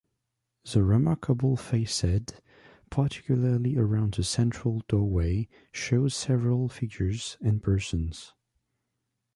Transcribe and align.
The 0.73 0.83
remarkable 0.83 1.55
facade, 1.55 2.33
particularly 2.89 3.77
around 3.77 4.15
the 4.15 4.23
central 4.23 4.81
doorway, 4.87 5.47
shows 5.71 6.15
several 6.15 6.69
figures 6.69 7.37
and 7.39 7.61
persons. 7.61 8.33